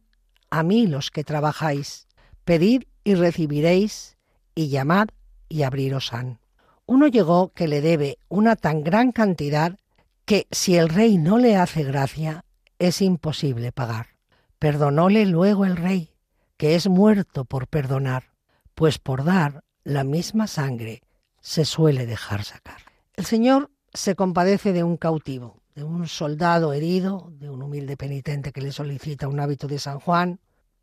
[0.51, 2.07] a mí los que trabajáis,
[2.45, 4.19] pedid y recibiréis,
[4.55, 5.09] y llamad
[5.49, 6.39] y abriros han.
[6.85, 9.79] Uno llegó que le debe una tan gran cantidad
[10.31, 12.45] que si el rey no le hace gracia,
[12.79, 14.11] es imposible pagar.
[14.61, 16.15] Perdonóle luego el rey,
[16.57, 18.31] que es muerto por perdonar,
[18.77, 21.03] pues por dar la misma sangre
[21.41, 22.77] se suele dejar sacar.
[23.15, 28.53] El Señor se compadece de un cautivo, de un soldado herido, de un humilde penitente
[28.53, 30.39] que le solicita un hábito de San Juan,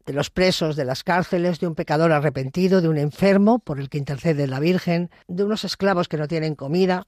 [0.05, 3.87] de los presos de las cárceles, de un pecador arrepentido, de un enfermo por el
[3.87, 7.07] que intercede la Virgen, de unos esclavos que no tienen comida,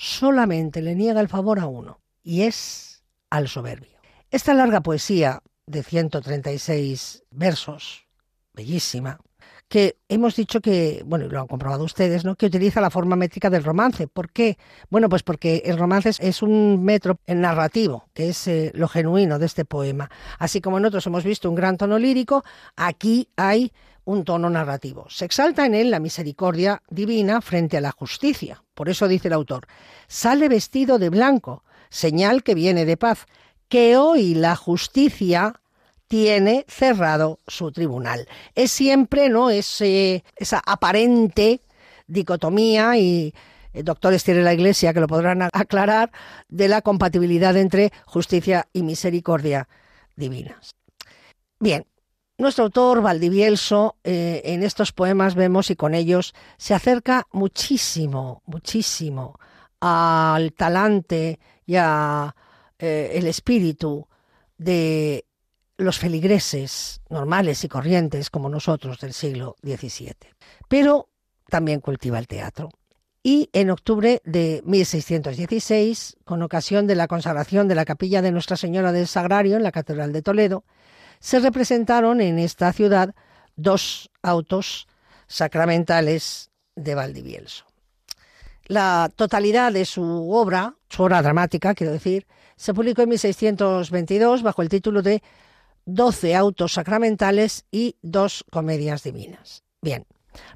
[0.00, 3.98] solamente le niega el favor a uno, y es al soberbio.
[4.30, 8.06] Esta larga poesía de 136 versos,
[8.54, 9.20] bellísima,
[9.70, 12.34] que hemos dicho que, bueno, lo han comprobado ustedes, ¿no?
[12.34, 14.08] Que utiliza la forma métrica del romance.
[14.08, 14.58] ¿Por qué?
[14.90, 19.46] Bueno, pues porque el romance es un metro narrativo, que es eh, lo genuino de
[19.46, 20.10] este poema.
[20.40, 22.42] Así como en otros hemos visto un gran tono lírico,
[22.74, 23.72] aquí hay
[24.04, 25.06] un tono narrativo.
[25.08, 28.64] Se exalta en él la misericordia divina frente a la justicia.
[28.74, 29.68] Por eso dice el autor,
[30.08, 33.26] sale vestido de blanco, señal que viene de paz,
[33.68, 35.60] que hoy la justicia
[36.10, 38.26] tiene cerrado su tribunal.
[38.56, 39.48] Es siempre, ¿no?
[39.48, 41.60] esa aparente
[42.08, 43.32] dicotomía y
[43.72, 46.10] eh, doctores tiene la Iglesia que lo podrán aclarar
[46.48, 49.68] de la compatibilidad entre justicia y misericordia
[50.16, 50.74] divinas.
[51.60, 51.86] Bien,
[52.38, 59.38] nuestro autor Valdivielso eh, en estos poemas vemos y con ellos se acerca muchísimo, muchísimo
[59.78, 62.34] al talante y al
[62.80, 64.08] eh, el espíritu
[64.58, 65.24] de
[65.80, 70.14] los feligreses normales y corrientes como nosotros del siglo XVII.
[70.68, 71.08] Pero
[71.48, 72.68] también cultiva el teatro.
[73.22, 78.56] Y en octubre de 1616, con ocasión de la consagración de la capilla de Nuestra
[78.56, 80.64] Señora del Sagrario en la Catedral de Toledo,
[81.18, 83.14] se representaron en esta ciudad
[83.56, 84.86] dos autos
[85.26, 87.66] sacramentales de Valdivielso.
[88.66, 94.62] La totalidad de su obra, su obra dramática, quiero decir, se publicó en 1622 bajo
[94.62, 95.22] el título de
[95.92, 99.64] Doce autos sacramentales y dos comedias divinas.
[99.82, 100.06] Bien,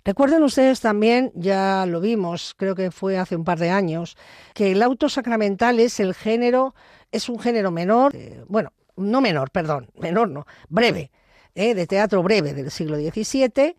[0.05, 4.16] Recuerden ustedes también, ya lo vimos, creo que fue hace un par de años,
[4.55, 6.77] que el auto sacramental es el género,
[7.11, 11.11] es un género menor, eh, bueno, no menor, perdón, menor no, breve,
[11.57, 11.75] ¿eh?
[11.75, 13.77] de teatro breve del siglo XVII,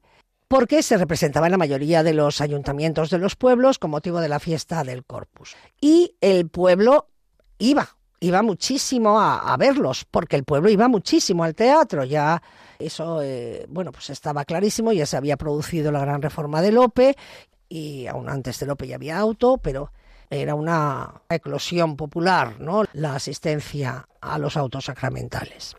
[0.49, 4.27] porque se representaba en la mayoría de los ayuntamientos de los pueblos con motivo de
[4.27, 5.55] la fiesta del Corpus.
[5.79, 7.07] Y el pueblo
[7.57, 12.41] iba, iba muchísimo a, verlos, porque el pueblo iba muchísimo al teatro, ya
[12.79, 17.15] eso, eh, bueno, pues estaba clarísimo, ya se había producido la gran reforma de Lope,
[17.69, 19.91] y aún antes de Lope ya había auto, pero
[20.29, 22.83] era una eclosión popular, ¿no?
[22.93, 25.75] La asistencia a los autos sacramentales.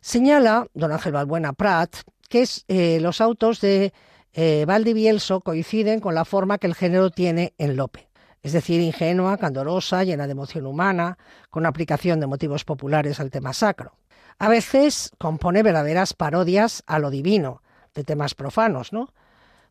[0.00, 1.96] Señala don Ángel Balbuena Prat
[2.28, 3.92] que eh, los autos de
[4.32, 8.08] eh, Valdivielso coinciden con la forma que el género tiene en Lope,
[8.42, 11.18] es decir, ingenua, candorosa, llena de emoción humana,
[11.50, 13.92] con aplicación de motivos populares al tema sacro.
[14.38, 17.62] A veces compone verdaderas parodias a lo divino,
[17.94, 19.12] de temas profanos, ¿no?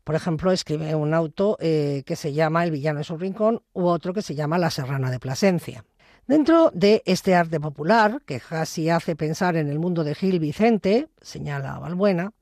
[0.03, 3.85] Por ejemplo, escribe un auto eh, que se llama El villano en su rincón u
[3.85, 5.85] otro que se llama La serrana de Plasencia.
[6.27, 11.09] Dentro de este arte popular, que casi hace pensar en el mundo de Gil Vicente,
[11.21, 12.33] señala Balbuena,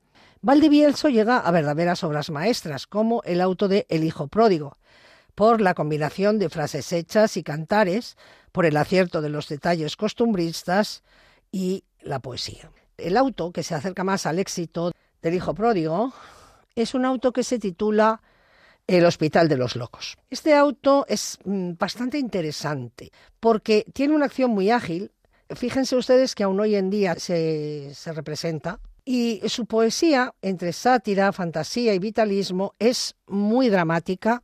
[0.42, 4.78] Valdivielso llega a verdaderas obras maestras, como el auto de El hijo pródigo,
[5.38, 8.18] por la combinación de frases hechas y cantares,
[8.52, 11.04] por el acierto de los detalles costumbristas
[11.52, 12.72] y la poesía.
[12.98, 16.12] El auto que se acerca más al éxito del hijo pródigo
[16.74, 18.20] es un auto que se titula
[18.88, 20.18] el Hospital de los Locos.
[20.32, 25.12] Este auto es mm, bastante interesante porque tiene una acción muy ágil.
[25.56, 31.94] Fíjense ustedes que aún hoy en día se, representa y su poesía, entre sátira, fantasía
[31.94, 34.42] y vitalismo, es muy dramática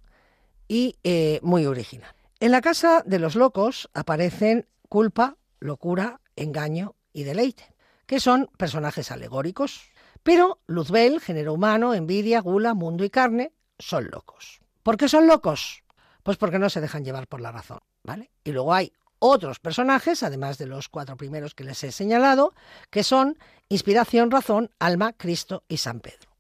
[0.74, 2.16] y eh, muy original.
[2.40, 7.76] En la Casa de los Locos aparecen culpa, locura, engaño y deleite,
[8.08, 9.92] que son personajes alegóricos,
[10.24, 14.62] pero Luzbel, género humano, envidia, gula, mundo y carne, son locos.
[14.82, 15.84] ¿Por qué son locos?
[16.24, 18.32] Pues porque no se dejan llevar por la razón, ¿vale?
[18.44, 22.56] Y luego hay otros personajes, además de los cuatro primeros que les he señalado,
[22.90, 23.38] que son
[23.70, 26.33] inspiración, razón, alma, Cristo y San Pedro.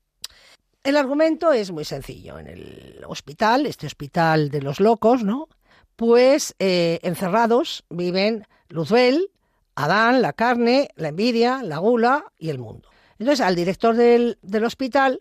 [0.84, 2.40] El argumento es muy sencillo.
[2.40, 5.48] En el hospital, este hospital de los locos, ¿no?
[5.96, 9.32] Pues eh, encerrados viven Luzbel,
[9.76, 12.90] Adán, la carne, la envidia, la gula y el mundo.
[13.18, 15.20] Entonces, al director del, del hospital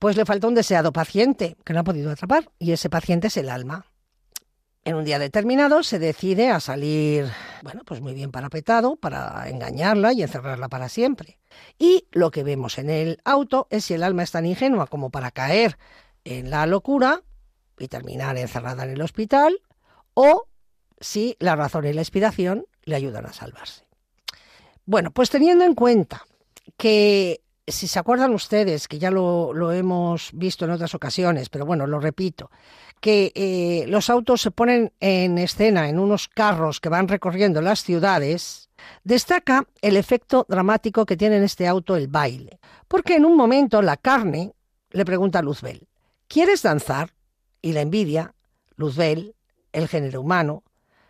[0.00, 3.36] pues le falta un deseado paciente que no ha podido atrapar y ese paciente es
[3.36, 3.84] el alma.
[4.90, 7.30] En un día determinado se decide a salir,
[7.62, 11.38] bueno, pues muy bien parapetado para engañarla y encerrarla para siempre.
[11.78, 15.10] Y lo que vemos en el auto es si el alma es tan ingenua como
[15.10, 15.78] para caer
[16.24, 17.22] en la locura
[17.78, 19.60] y terminar encerrada en el hospital
[20.14, 20.48] o
[20.98, 23.84] si la razón y la inspiración le ayudan a salvarse.
[24.86, 26.26] Bueno, pues teniendo en cuenta
[26.76, 31.86] que si se acuerdan ustedes, que ya lo, hemos visto en otras ocasiones, pero bueno,
[31.86, 32.50] lo repito,
[33.00, 37.82] que eh, los autos se ponen en escena en unos carros que van recorriendo las
[37.82, 38.68] ciudades,
[39.04, 42.60] destaca el efecto dramático que tiene en este auto el baile.
[42.88, 44.52] Porque en un momento la carne
[44.90, 45.88] le pregunta a Luzbel,
[46.28, 47.14] ¿quieres danzar?
[47.62, 48.34] Y la envidia,
[48.76, 49.34] Luzbel,
[49.72, 50.64] el género humano,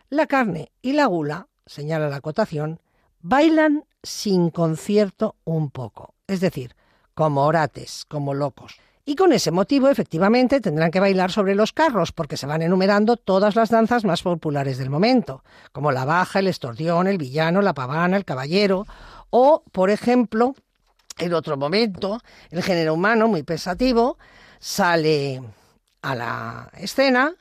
[0.08, 2.80] la carne y la gula, señala la acotación,
[3.20, 6.76] bailan sin concierto un poco es decir,
[7.14, 8.78] como orates, como locos.
[9.04, 13.16] Y con ese motivo, efectivamente, tendrán que bailar sobre los carros, porque se van enumerando
[13.16, 17.74] todas las danzas más populares del momento, como la baja, el estordión, el villano, la
[17.74, 18.86] pavana, el caballero,
[19.30, 20.54] o, por ejemplo,
[21.18, 22.20] en otro momento,
[22.50, 24.16] el género humano, muy pensativo,
[24.60, 25.42] sale
[26.02, 27.34] a la escena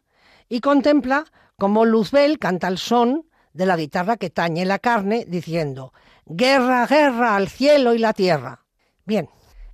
[0.49, 1.25] y contempla
[1.57, 5.93] cómo Luzbel canta el son de la guitarra que tañe la carne, diciendo
[6.25, 8.61] Guerra, guerra al cielo y la tierra.
[9.09, 9.27] Bien,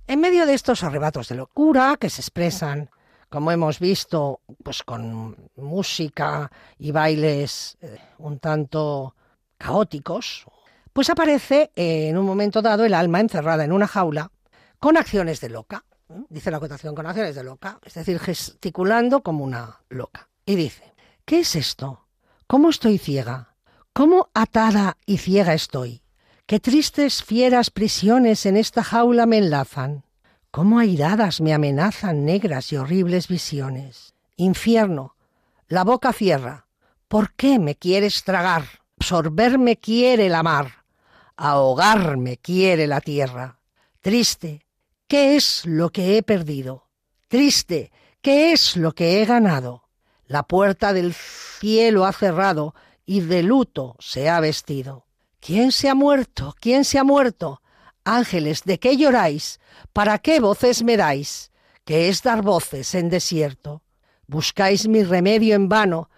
[0.06, 2.88] en medio de estos arrebatos de locura que se expresan,
[3.28, 9.14] como hemos visto, pues con música y bailes eh, un tanto
[9.58, 10.46] caóticos,
[10.90, 14.30] pues aparece eh, en un momento dado el alma encerrada en una jaula
[14.80, 15.84] con acciones de loca.
[16.08, 16.14] ¿eh?
[16.30, 20.30] Dice la acotación con acciones de loca, es decir, gesticulando como una loca.
[20.46, 20.94] Y dice,
[21.26, 22.06] ¿qué es esto?
[22.46, 23.54] ¿Cómo estoy ciega?
[23.92, 26.05] ¿Cómo atada y ciega estoy?
[26.46, 30.04] Qué tristes fieras prisiones en esta jaula me enlazan.
[30.52, 34.14] Cómo airadas me amenazan negras y horribles visiones.
[34.36, 35.16] Infierno,
[35.66, 36.68] la boca cierra.
[37.08, 38.62] ¿Por qué me quieres tragar?
[39.00, 40.84] Absorberme quiere la mar.
[41.36, 43.58] Ahogarme quiere la tierra.
[44.00, 44.64] Triste,
[45.08, 46.86] ¿qué es lo que he perdido?
[47.26, 47.90] Triste,
[48.22, 49.88] ¿qué es lo que he ganado?
[50.28, 52.72] La puerta del cielo ha cerrado
[53.04, 55.05] y de luto se ha vestido.
[55.46, 56.56] ¿Quién se ha muerto?
[56.58, 57.62] ¿Quién se ha muerto?
[58.02, 59.60] Ángeles, ¿de qué lloráis?
[59.92, 61.52] ¿Para qué voces me dais?
[61.84, 63.84] Que es dar voces en desierto.
[64.26, 66.10] Buscáis mi remedio en vano,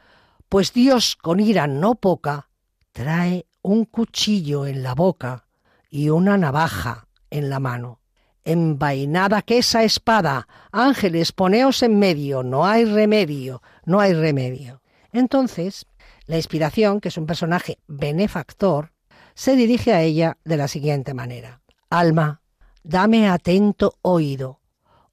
[0.49, 2.49] pues Dios con ira no poca
[2.93, 5.47] trae un cuchillo en la boca
[5.91, 8.01] y una navaja en la mano.
[8.45, 14.81] Envainada que esa espada, ángeles, poneos en medio, no hay remedio, no hay remedio.
[15.13, 15.85] Entonces,
[16.25, 18.93] la inspiración, que es un personaje benefactor,
[19.39, 21.61] se dirige a ella de la siguiente manera.
[21.91, 22.43] Alma,
[22.83, 24.59] dame atento oído.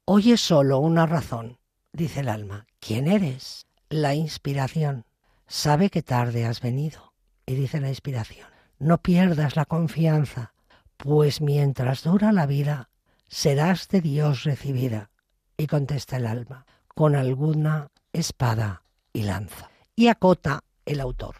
[0.04, 1.60] Oye solo una razón,
[1.92, 2.66] dice el alma.
[2.80, 3.68] ¿Quién eres?
[3.88, 5.04] La inspiración.
[5.46, 7.12] Sabe que tarde has venido.
[7.46, 8.48] Y dice la inspiración.
[8.80, 10.54] No pierdas la confianza,
[10.96, 12.90] pues mientras dura la vida,
[13.28, 15.10] serás de Dios recibida.
[15.56, 19.70] Y contesta el alma, con alguna espada y lanza.
[19.94, 21.36] Y acota el autor.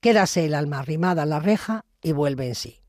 [0.00, 2.80] Quédase el alma arrimada a la reja y vuelve en sí.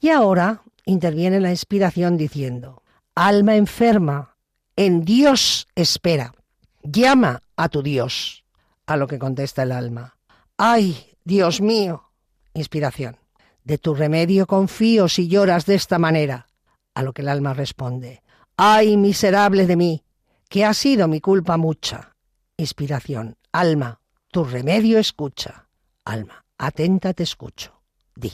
[0.00, 2.82] Y ahora interviene la inspiración diciendo,
[3.14, 4.36] alma enferma,
[4.76, 6.34] en Dios espera.
[6.82, 8.44] Llama a tu Dios,
[8.86, 10.16] a lo que contesta el alma.
[10.56, 12.10] Ay, Dios mío.
[12.54, 13.18] Inspiración.
[13.64, 16.48] De tu remedio confío si lloras de esta manera.
[16.94, 18.22] A lo que el alma responde.
[18.56, 20.04] Ay, miserable de mí,
[20.48, 22.16] que ha sido mi culpa mucha.
[22.56, 23.36] Inspiración.
[23.52, 24.00] Alma,
[24.30, 25.68] tu remedio escucha.
[26.04, 27.81] Alma, atenta te escucho.
[28.14, 28.32] Di.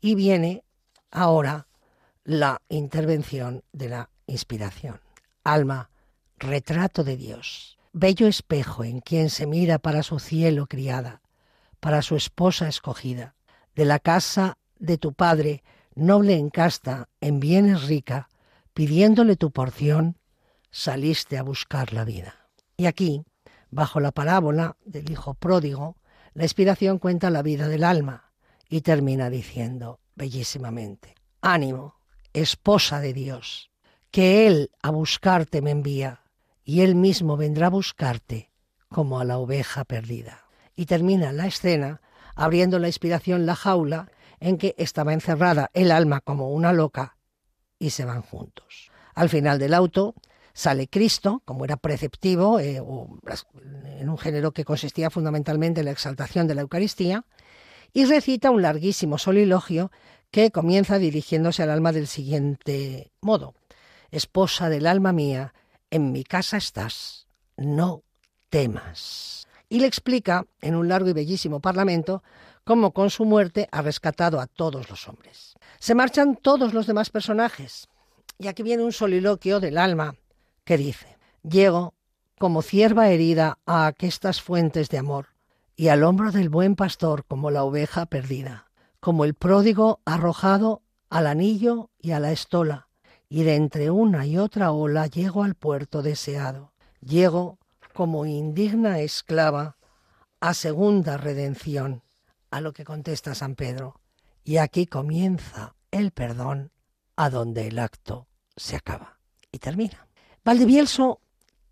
[0.00, 0.64] Y viene
[1.10, 1.66] ahora
[2.24, 5.00] la intervención de la inspiración.
[5.44, 5.90] Alma,
[6.36, 11.22] retrato de Dios, bello espejo en quien se mira para su cielo criada,
[11.80, 13.34] para su esposa escogida,
[13.74, 15.62] de la casa de tu padre,
[15.94, 18.28] noble en casta, en bienes rica,
[18.74, 20.18] pidiéndole tu porción,
[20.70, 22.48] saliste a buscar la vida.
[22.76, 23.24] Y aquí,
[23.70, 25.96] bajo la parábola del hijo pródigo,
[26.34, 28.27] la inspiración cuenta la vida del alma
[28.68, 31.96] y termina diciendo bellísimamente, ánimo,
[32.32, 33.70] esposa de Dios,
[34.10, 36.22] que Él a buscarte me envía,
[36.64, 38.50] y Él mismo vendrá a buscarte
[38.88, 40.44] como a la oveja perdida.
[40.76, 42.00] Y termina la escena
[42.34, 44.10] abriendo la inspiración la jaula
[44.40, 47.16] en que estaba encerrada el alma como una loca
[47.78, 48.90] y se van juntos.
[49.14, 50.14] Al final del auto
[50.52, 56.46] sale Cristo, como era preceptivo, eh, en un género que consistía fundamentalmente en la exaltación
[56.46, 57.24] de la Eucaristía,
[57.92, 59.90] y recita un larguísimo solilogio
[60.30, 63.54] que comienza dirigiéndose al alma del siguiente modo.
[64.10, 65.54] Esposa del alma mía,
[65.90, 67.26] en mi casa estás,
[67.56, 68.02] no
[68.50, 69.46] temas.
[69.68, 72.22] Y le explica, en un largo y bellísimo parlamento,
[72.64, 75.54] cómo con su muerte ha rescatado a todos los hombres.
[75.78, 77.88] Se marchan todos los demás personajes.
[78.38, 80.14] Y aquí viene un soliloquio del alma
[80.64, 81.94] que dice, llego
[82.38, 85.28] como cierva herida a aquestas fuentes de amor,
[85.78, 88.68] y al hombro del buen pastor como la oveja perdida
[89.00, 92.88] como el pródigo arrojado al anillo y a la estola,
[93.28, 96.72] y de entre una y otra ola llego al puerto deseado.
[97.00, 97.58] Llego
[97.94, 99.76] como indigna esclava
[100.40, 102.02] a segunda redención,
[102.50, 104.00] a lo que contesta San Pedro.
[104.44, 106.72] Y aquí comienza el perdón
[107.16, 108.26] a donde el acto
[108.56, 109.18] se acaba
[109.52, 110.08] y termina.
[110.44, 111.20] Valdivielso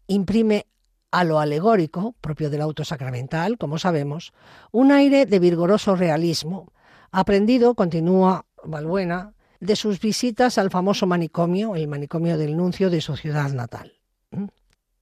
[0.07, 0.67] imprime
[1.11, 4.33] a lo alegórico, propio del auto sacramental, como sabemos,
[4.73, 6.73] un aire de vigoroso realismo,
[7.11, 13.17] aprendido, continúa Valbuena, de sus visitas al famoso manicomio, el manicomio del nuncio de su
[13.17, 13.95] ciudad natal.
[14.31, 14.47] ¿Mm?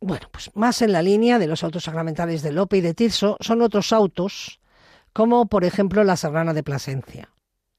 [0.01, 3.37] Bueno, pues más en la línea de los autos sacramentales de Lope y de Tirso
[3.41, 4.61] son otros autos,
[5.13, 7.34] como por ejemplo la Serrana de Plasencia.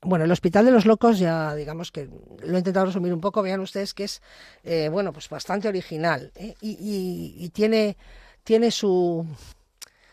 [0.08, 2.08] Bueno, el Hospital de los Locos ya digamos que
[2.44, 4.22] lo he intentado resumir un poco, vean ustedes que es
[4.64, 6.54] eh, bueno pues bastante original ¿eh?
[6.62, 7.98] y, tiene,
[8.44, 9.26] tiene su,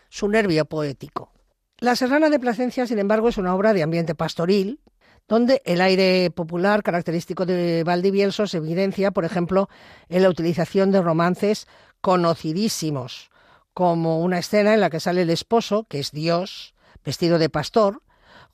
[0.09, 1.31] su nervio poético.
[1.77, 4.79] La Serrana de Plasencia, sin embargo, es una obra de ambiente pastoril,
[5.27, 9.69] donde el aire popular característico de Valdivielso se evidencia, por ejemplo,
[10.09, 11.67] en la utilización de romances
[12.01, 13.29] conocidísimos,
[13.75, 16.73] como una escena en la que sale el esposo, que es Dios,
[17.03, 18.01] vestido de pastor,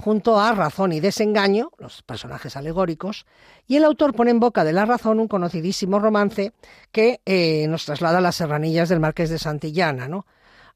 [0.01, 3.25] junto a Razón y Desengaño, los personajes alegóricos,
[3.67, 6.53] y el autor pone en boca de la razón un conocidísimo romance
[6.91, 10.25] que eh, nos traslada a las serranillas del Marqués de Santillana, ¿no?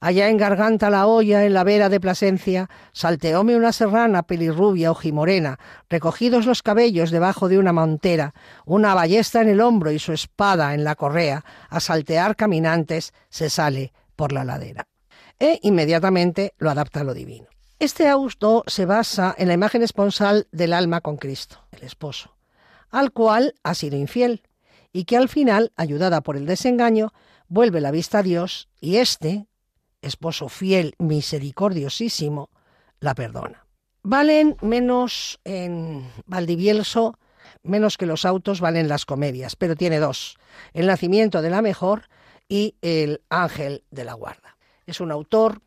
[0.01, 5.57] Allá en Garganta la olla, en la vera de Plasencia, salteóme una serrana pelirrubia ojimorena,
[5.89, 8.33] recogidos los cabellos debajo de una montera,
[8.65, 13.49] una ballesta en el hombro y su espada en la correa, a saltear caminantes se
[13.49, 14.89] sale por la ladera.
[15.39, 17.52] E inmediatamente lo adapta a lo divino.
[17.83, 22.33] Este auto se basa en la imagen esponsal del alma con Cristo, el esposo,
[22.89, 24.41] al cual ha sido infiel,
[24.93, 27.11] y que al final, ayudada por el desengaño,
[27.49, 29.47] vuelve la vista a Dios y éste,
[30.01, 32.51] esposo fiel, misericordiosísimo,
[33.01, 33.67] la perdona.
[34.01, 37.19] Valen menos en Valdivielso,
[37.63, 40.37] menos que los autos valen las comedias, pero tiene dos,
[40.71, 42.07] el nacimiento de la mejor
[42.47, 44.55] y el ángel de la guarda.
[44.85, 45.61] Es un autor,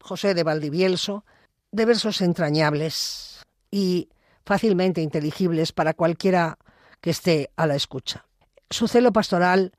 [0.00, 1.24] José de Valdivielso,
[1.72, 4.08] de versos entrañables y
[4.44, 6.58] fácilmente inteligibles para cualquiera
[7.00, 8.26] que esté a la escucha.
[8.68, 9.72] Su celo pastoral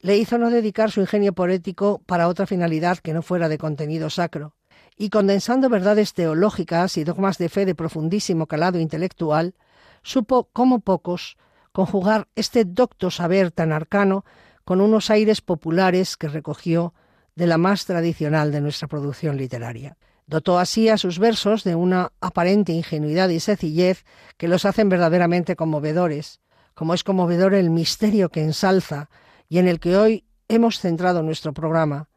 [0.00, 4.10] le hizo no dedicar su ingenio poético para otra finalidad que no fuera de contenido
[4.10, 4.54] sacro,
[4.96, 9.54] y condensando verdades teológicas y dogmas de fe de profundísimo calado intelectual,
[10.02, 11.36] supo, como pocos,
[11.72, 14.24] conjugar este docto saber tan arcano
[14.64, 16.94] con unos aires populares que recogió
[17.34, 19.96] de la más tradicional de nuestra producción literaria.
[20.28, 24.04] Dotó así a sus versos de una aparente ingenuidad y sencillez
[24.36, 26.40] que los hacen verdaderamente conmovedores,
[26.74, 29.08] como es conmovedor el misterio que ensalza
[29.48, 32.08] y en el que hoy hemos centrado nuestro programa,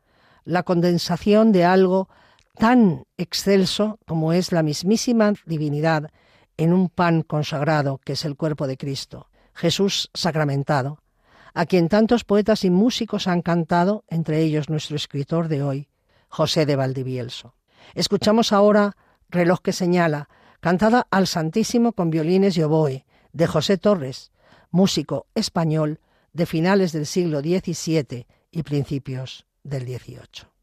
[0.43, 2.09] la condensación de algo
[2.55, 6.09] tan excelso como es la mismísima divinidad
[6.57, 11.03] en un pan consagrado que es el cuerpo de Cristo, Jesús sacramentado,
[11.53, 15.89] a quien tantos poetas y músicos han cantado, entre ellos nuestro escritor de hoy,
[16.27, 17.58] José de Valdivielso.
[17.95, 18.95] Escuchamos ahora
[19.29, 20.27] Reloj que señala,
[20.59, 24.31] cantada al Santísimo con violines y oboe, de José Torres,
[24.71, 25.99] músico español
[26.33, 30.58] de finales del siglo XVII y principios del XVIII.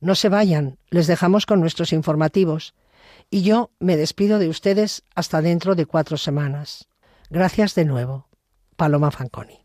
[0.00, 2.76] No se vayan, les dejamos con nuestros informativos.
[3.28, 6.86] Y yo me despido de ustedes hasta dentro de cuatro semanas.
[7.28, 8.27] Gracias de nuevo.
[8.78, 9.58] Paloma Fanconi.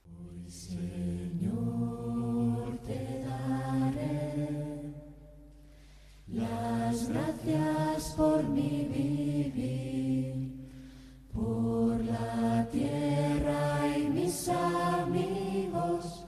[7.09, 10.33] Gracias por mi vivir,
[11.31, 16.25] por la tierra y mis amigos,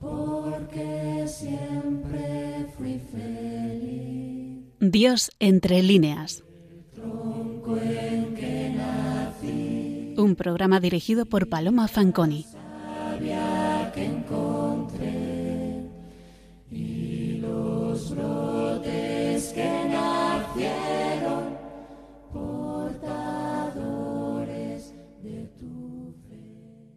[0.00, 4.64] porque siempre fui feliz.
[4.80, 6.44] Dios entre líneas.
[6.94, 8.11] Tronco que nací.
[10.32, 12.46] Un programa dirigido por Paloma Fanconi.